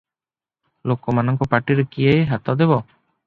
[0.91, 2.81] ଲୋକମାନଙ୍କ ପାଟିରେ କିଏ ହାତଦେବ?